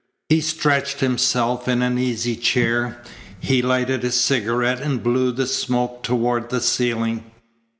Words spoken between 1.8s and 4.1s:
an easy chair. He lighted